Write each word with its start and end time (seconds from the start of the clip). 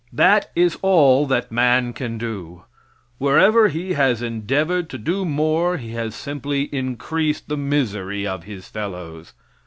That 0.11 0.49
is 0.55 0.79
all 0.81 1.27
that 1.27 1.51
man 1.51 1.93
can 1.93 2.17
do. 2.17 2.63
Wherever 3.19 3.67
he 3.67 3.93
has 3.93 4.23
endeavored 4.23 4.89
to 4.89 4.97
do 4.97 5.25
more 5.25 5.77
he 5.77 5.91
has 5.91 6.15
simply 6.15 6.63
increased 6.73 7.47
the 7.47 7.57
misery 7.57 8.25
of 8.25 8.45
his 8.45 8.67
fellows. 8.67 9.35